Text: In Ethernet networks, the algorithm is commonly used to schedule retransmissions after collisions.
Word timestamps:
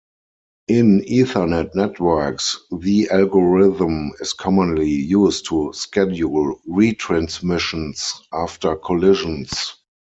In 0.67 1.01
Ethernet 1.01 1.75
networks, 1.75 2.57
the 2.71 3.07
algorithm 3.11 4.11
is 4.19 4.33
commonly 4.33 4.89
used 4.89 5.45
to 5.49 5.71
schedule 5.73 6.59
retransmissions 6.67 8.01
after 8.33 8.75
collisions. 8.77 9.75